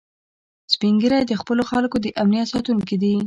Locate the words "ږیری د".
1.01-1.33